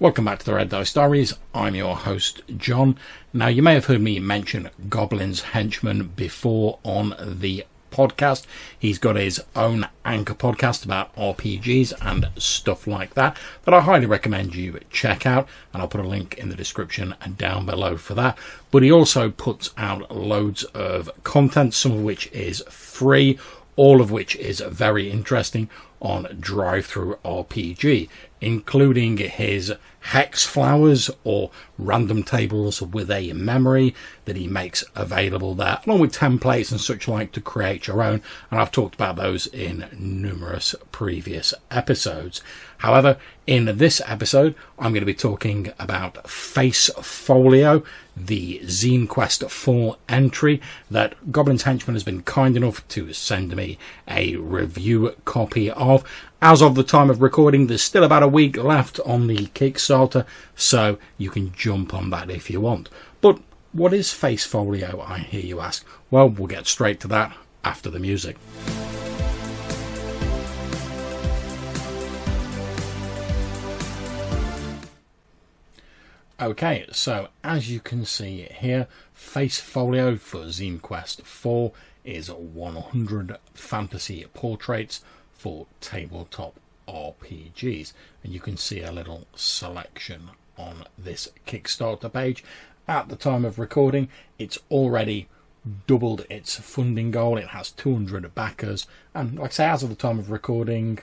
[0.00, 1.34] Welcome back to the Red Dice Diaries.
[1.54, 2.98] I'm your host, John.
[3.32, 8.44] Now, you may have heard me mention Goblin's Henchman before on the podcast.
[8.76, 14.06] He's got his own anchor podcast about RPGs and stuff like that that I highly
[14.06, 15.46] recommend you check out.
[15.72, 18.36] And I'll put a link in the description and down below for that.
[18.72, 23.38] But he also puts out loads of content, some of which is free,
[23.76, 25.70] all of which is very interesting
[26.00, 28.08] on DriveThruRPG,
[28.40, 33.94] including his hex flowers or random tables with a memory
[34.26, 38.20] that he makes available there, along with templates and such like to create your own.
[38.50, 42.42] And I've talked about those in numerous previous episodes.
[42.78, 43.16] However,
[43.46, 47.82] in this episode, I'm going to be talking about Face Folio,
[48.14, 53.78] the Zine Quest 4 entry that Goblin's Henchman has been kind enough to send me
[54.06, 55.83] a review copy of.
[56.40, 60.26] As of the time of recording, there's still about a week left on the Kickstarter,
[60.54, 62.88] so you can jump on that if you want.
[63.20, 63.40] But
[63.72, 65.84] what is Face Folio, I hear you ask?
[66.10, 68.36] Well, we'll get straight to that after the music.
[76.40, 81.72] Okay, so as you can see here, Face Folio for Zine Quest 4
[82.04, 85.02] is 100 fantasy portraits
[85.36, 87.92] for tabletop RPGs.
[88.22, 92.44] And you can see a little selection on this Kickstarter page.
[92.86, 95.28] At the time of recording, it's already
[95.86, 97.38] doubled its funding goal.
[97.38, 98.86] It has 200 backers.
[99.14, 100.98] And like I say, as of the time of recording,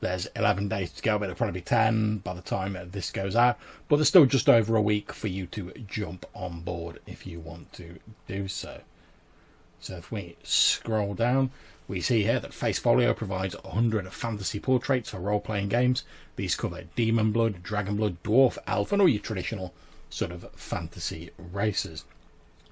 [0.00, 3.34] there's 11 days to go, but it'll probably be 10 by the time this goes
[3.34, 3.58] out.
[3.88, 7.40] But there's still just over a week for you to jump on board if you
[7.40, 8.80] want to do so.
[9.84, 11.50] So if we scroll down,
[11.88, 16.04] we see here that Face Folio provides 100 fantasy portraits for role playing games.
[16.36, 19.74] These cover demon blood, dragon blood, dwarf, elf, and all your traditional
[20.08, 22.06] sort of fantasy races.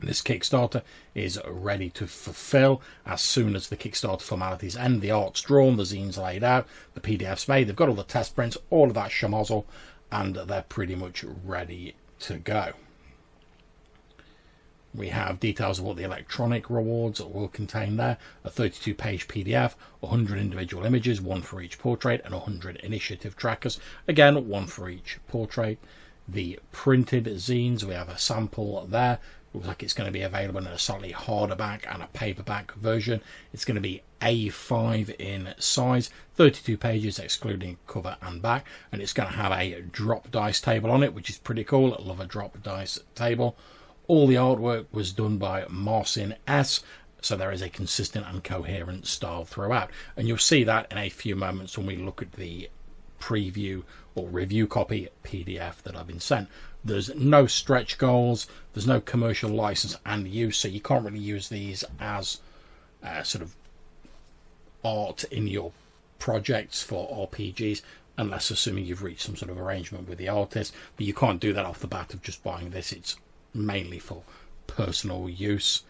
[0.01, 0.81] This Kickstarter
[1.15, 5.03] is ready to fulfill as soon as the Kickstarter formalities end.
[5.03, 8.35] The art's drawn, the zine's laid out, the PDF's made, they've got all the test
[8.35, 9.67] prints, all of that schmozzle,
[10.11, 12.73] and they're pretty much ready to go.
[14.95, 19.75] We have details of what the electronic rewards will contain there a 32 page PDF,
[20.01, 23.81] 100 individual images, one for each portrait, and 100 initiative trackers.
[24.07, 25.79] Again, one for each portrait.
[26.29, 29.19] The printed zines, we have a sample there.
[29.55, 33.23] Looks like it's going to be available in a slightly hardback and a paperback version.
[33.53, 39.13] It's going to be A5 in size, 32 pages excluding cover and back, and it's
[39.13, 41.95] going to have a drop dice table on it, which is pretty cool.
[41.95, 43.57] I love a drop dice table.
[44.09, 46.83] All the artwork was done by Marcin S.
[47.21, 49.91] So there is a consistent and coherent style throughout.
[50.17, 52.69] And you'll see that in a few moments when we look at the
[53.21, 56.49] preview or review copy PDF that I've been sent.
[56.85, 61.49] There's no stretch goals, there's no commercial license and use, so you can't really use
[61.49, 62.41] these as
[63.03, 63.55] uh, sort of
[64.85, 65.71] art in your
[66.19, 67.83] projects for RPGs
[68.19, 70.75] unless assuming you've reached some sort of arrangement with the artist.
[70.97, 72.93] But you can't do that off the bat of just buying this.
[72.93, 73.17] It's
[73.55, 74.23] mainly for
[74.67, 75.83] personal use.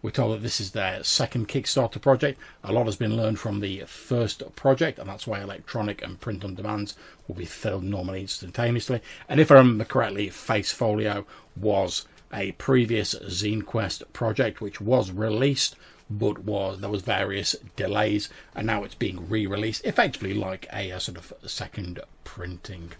[0.00, 2.38] We're told that this is their second Kickstarter project.
[2.62, 6.44] A lot has been learned from the first project, and that's why electronic and print
[6.44, 6.94] on demands
[7.26, 9.00] will be filled normally instantaneously.
[9.28, 11.26] And if I remember correctly, Face Folio
[11.56, 15.74] was a previous Zine Quest project which was released,
[16.08, 21.00] but was there was various delays, and now it's being re-released, effectively like a, a
[21.00, 22.92] sort of second printing,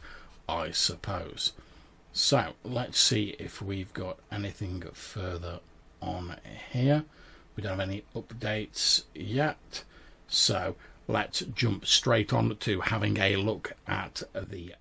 [0.48, 1.52] I suppose.
[2.20, 5.60] So let's see if we've got anything further
[6.02, 6.36] on
[6.72, 7.04] here.
[7.54, 9.84] We don't have any updates yet.
[10.26, 10.74] So
[11.06, 14.74] let's jump straight on to having a look at the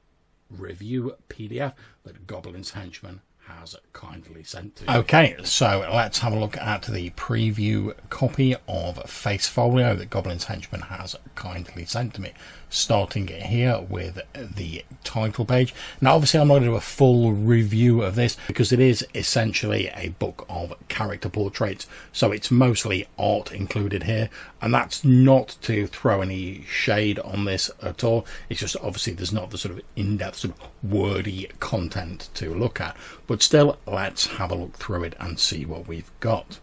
[0.49, 1.73] review PDF
[2.05, 4.97] that Goblin's Henchman has kindly sent to.
[4.97, 10.45] Okay, so let's have a look at the preview copy of Face Folio that Goblin's
[10.45, 12.33] Henchman has kindly sent to me.
[12.69, 15.73] Starting here with the title page.
[16.01, 19.07] Now, obviously, I'm not going to do a full review of this because it is
[19.15, 24.29] essentially a book of character portraits, so it's mostly art included here,
[24.61, 28.25] and that's not to throw any shade on this at all.
[28.49, 32.53] It's just obviously there's not the sort of in depth, sort of wordy content to
[32.53, 36.59] look at, but still, let's have a look through it and see what we've got.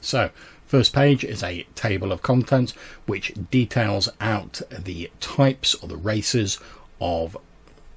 [0.00, 0.30] So,
[0.66, 2.72] first page is a table of contents
[3.06, 6.58] which details out the types or the races
[7.00, 7.36] of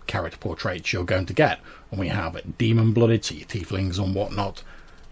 [0.07, 1.59] character portraits you're going to get.
[1.89, 4.63] And we have demon blooded, so your tieflings and whatnot,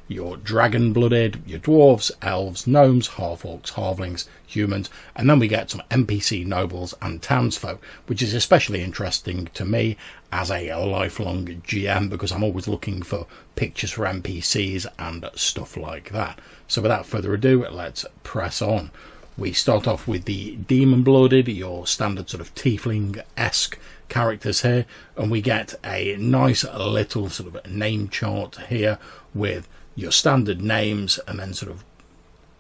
[0.10, 5.70] your dragon blooded, your dwarves, elves, gnomes, half orcs, halflings, humans, and then we get
[5.70, 9.96] some NPC nobles and townsfolk, which is especially interesting to me
[10.32, 16.12] as a lifelong GM because I'm always looking for pictures for NPCs and stuff like
[16.12, 16.40] that.
[16.68, 18.90] So without further ado, let's press on.
[19.38, 23.80] We start off with the demon blooded, your standard sort of tiefling esque
[24.10, 24.86] characters here,
[25.16, 28.98] and we get a nice little sort of name chart here
[29.34, 31.84] with your standard names and then sort of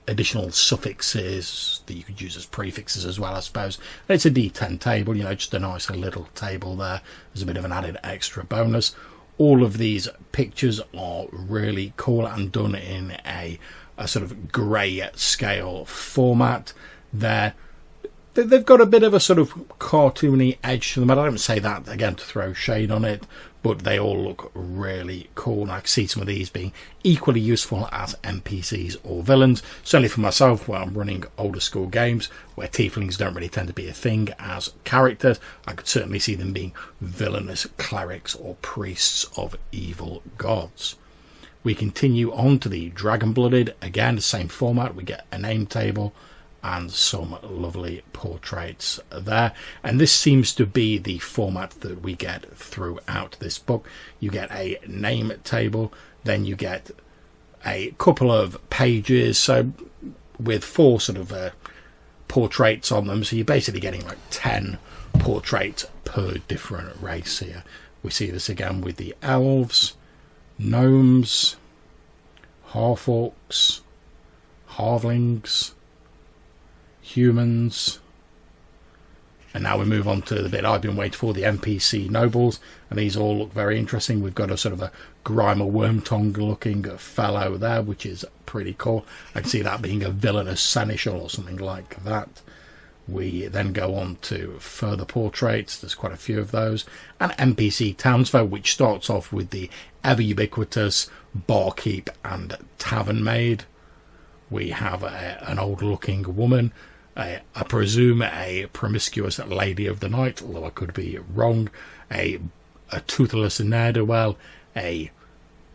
[0.08, 3.78] additional suffixes that you could use as prefixes as well, I suppose.
[4.08, 7.02] It's a D10 table, you know, just a nice little table there.
[7.34, 8.96] There's a bit of an added extra bonus.
[9.38, 13.60] All of these pictures are really cool and done in a,
[13.98, 16.74] a sort of grey scale format.
[17.14, 17.54] They're
[18.34, 21.12] they've got a bit of a sort of cartoony edge to them.
[21.12, 23.26] I don't say that again to throw shade on it,
[23.62, 25.64] but they all look really cool.
[25.64, 26.72] And I can see some of these being
[27.04, 29.62] equally useful as NPCs or villains.
[29.84, 33.74] Certainly for myself, where I'm running older school games where tieflings don't really tend to
[33.74, 39.26] be a thing as characters, I could certainly see them being villainous clerics or priests
[39.36, 40.96] of evil gods.
[41.64, 43.76] We continue on to the Dragon Blooded.
[43.82, 44.96] Again, the same format.
[44.96, 46.14] We get a name table
[46.64, 49.54] and some lovely portraits there.
[49.84, 53.88] And this seems to be the format that we get throughout this book.
[54.20, 56.92] You get a name table, then you get
[57.66, 59.72] a couple of pages, so
[60.40, 61.52] with four sort of uh,
[62.28, 63.24] portraits on them.
[63.24, 64.78] So you're basically getting like 10
[65.14, 67.64] portraits per different race here.
[68.04, 69.96] We see this again with the elves,
[70.58, 71.58] gnomes,
[72.68, 73.82] half orcs,
[74.72, 75.74] halflings
[77.16, 78.00] humans.
[79.54, 82.60] And now we move on to the bit I've been waiting for, the NPC nobles.
[82.90, 84.22] And these all look very interesting.
[84.22, 84.92] We've got a sort of a
[85.26, 89.06] Grima Wormtongue looking fellow there, which is pretty cool.
[89.34, 92.42] I can see that being a villainous seneschal or something like that.
[93.08, 95.80] We then go on to further portraits.
[95.80, 96.86] There's quite a few of those.
[97.20, 99.68] And NPC townsfolk, which starts off with the
[100.04, 103.64] ever ubiquitous barkeep and tavern maid.
[104.52, 106.72] We have a, an old looking woman
[107.20, 111.70] I presume a promiscuous lady of the night, although I could be wrong,
[112.12, 112.40] a,
[112.92, 114.38] a toothless ne'er-do-well,
[114.76, 115.12] a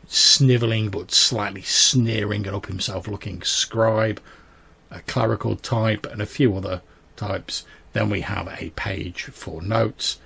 [0.07, 4.21] snivelling but slightly sneering and up himself looking scribe,
[4.91, 6.83] a clerical type, and a few other
[7.17, 7.65] types.
[7.93, 10.19] Then we have a page for notes,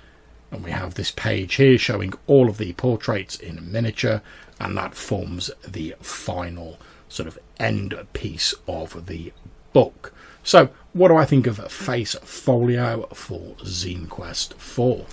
[0.51, 4.21] and we have this page here showing all of the portraits in miniature,
[4.59, 9.33] and that forms the final sort of end piece of the
[9.73, 10.13] book.
[10.43, 15.05] So, what do I think of Face Folio for Zine Quest 4?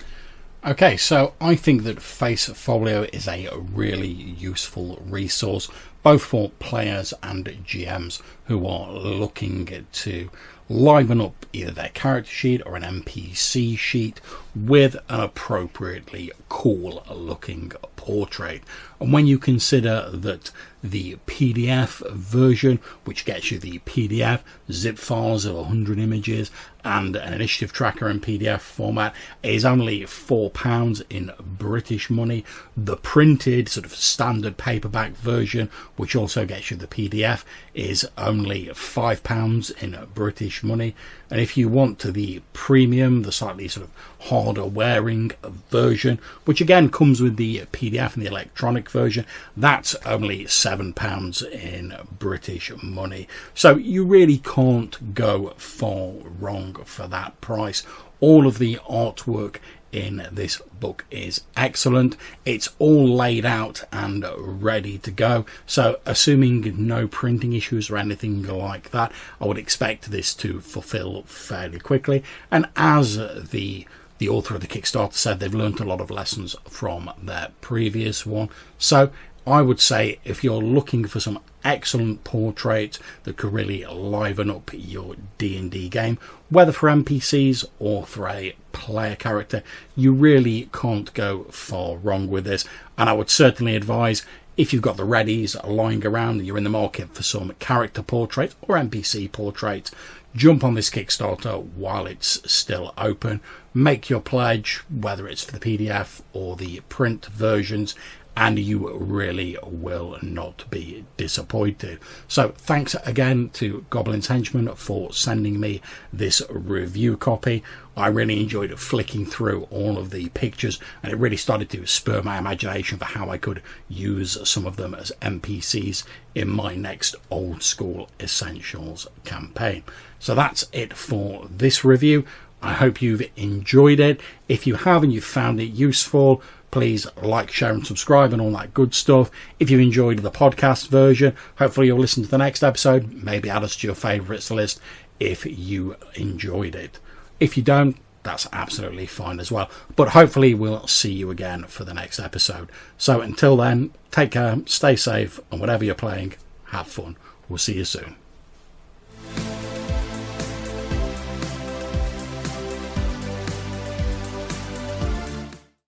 [0.65, 5.69] Okay, so I think that Face Folio is a really useful resource
[6.03, 10.31] both for players and GMs who are looking to
[10.69, 14.19] liven up either their character sheet or an NPC sheet
[14.55, 18.63] with an appropriately cool looking portrait.
[18.99, 20.51] And when you consider that
[20.83, 24.41] the PDF version, which gets you the PDF
[24.71, 26.49] zip files of 100 images
[26.83, 29.13] and an initiative tracker in PDF format,
[29.43, 32.45] is only £4 in British money.
[32.75, 37.43] The printed, sort of standard paperback version, which also gets you the PDF,
[37.73, 40.95] is only £5 in British money.
[41.29, 45.31] And if you want to the premium, the slightly sort of harder wearing
[45.69, 51.95] version, which again comes with the PDF and the electronic version, that's only £7 in
[52.17, 53.27] British money.
[53.53, 57.83] So you really can't go far wrong for that price.
[58.19, 59.57] All of the artwork
[59.91, 62.17] in this book is excellent.
[62.45, 65.45] It's all laid out and ready to go.
[65.65, 71.23] So, assuming no printing issues or anything like that, I would expect this to fulfill
[71.23, 72.23] fairly quickly.
[72.51, 73.87] And as the
[74.19, 78.25] the author of the Kickstarter said, they've learned a lot of lessons from their previous
[78.25, 78.49] one.
[78.79, 79.11] So,
[79.45, 84.71] I would say if you're looking for some excellent portraits that could really liven up
[84.73, 86.17] your D&D game,
[86.49, 89.63] whether for NPCs or for a player character,
[89.95, 92.63] you really can't go far wrong with this.
[92.97, 94.23] And I would certainly advise
[94.55, 98.01] if you've got the readies lying around, and you're in the market for some character
[98.01, 99.91] portraits or NPC portraits,
[100.35, 103.41] jump on this Kickstarter while it's still open.
[103.73, 107.95] Make your pledge, whether it's for the PDF or the print versions,
[108.37, 111.99] and you really will not be disappointed.
[112.27, 115.81] So, thanks again to Goblin's Henchman for sending me
[116.13, 117.63] this review copy.
[117.97, 122.21] I really enjoyed flicking through all of the pictures, and it really started to spur
[122.21, 126.03] my imagination for how I could use some of them as NPCs
[126.35, 129.83] in my next old school Essentials campaign.
[130.19, 132.23] So, that's it for this review.
[132.61, 134.19] I hope you've enjoyed it.
[134.47, 138.51] If you have and you've found it useful, please like, share, and subscribe and all
[138.51, 139.31] that good stuff.
[139.59, 143.11] If you enjoyed the podcast version, hopefully you'll listen to the next episode.
[143.13, 144.79] Maybe add us to your favourites list
[145.19, 146.99] if you enjoyed it.
[147.39, 149.69] If you don't, that's absolutely fine as well.
[149.95, 152.69] But hopefully, we'll see you again for the next episode.
[152.97, 156.33] So until then, take care, stay safe, and whatever you're playing,
[156.65, 157.15] have fun.
[157.47, 158.17] We'll see you soon.